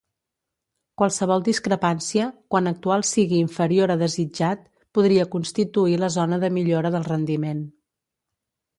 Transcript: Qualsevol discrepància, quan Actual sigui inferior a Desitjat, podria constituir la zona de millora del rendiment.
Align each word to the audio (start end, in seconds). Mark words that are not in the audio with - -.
Qualsevol 1.01 1.43
discrepància, 1.47 2.29
quan 2.55 2.71
Actual 2.73 3.05
sigui 3.11 3.39
inferior 3.43 3.95
a 3.95 3.99
Desitjat, 4.05 4.67
podria 4.99 5.29
constituir 5.39 6.03
la 6.07 6.13
zona 6.21 6.45
de 6.47 6.55
millora 6.61 6.97
del 6.99 7.11
rendiment. 7.15 7.67